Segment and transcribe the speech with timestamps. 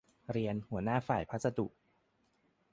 [0.31, 1.67] เรียน หัวหน้าฝ่ายพัสดุ